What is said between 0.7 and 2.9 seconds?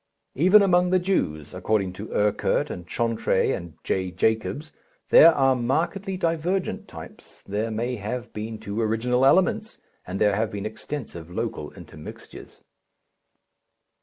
the Jews, according to Erckert and